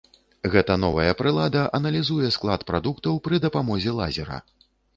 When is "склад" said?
2.37-2.67